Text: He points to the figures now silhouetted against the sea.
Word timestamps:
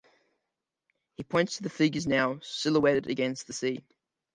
He 1.13 1.21
points 1.21 1.57
to 1.57 1.61
the 1.61 1.69
figures 1.69 2.07
now 2.07 2.39
silhouetted 2.41 3.05
against 3.05 3.45
the 3.45 3.53
sea. 3.53 3.83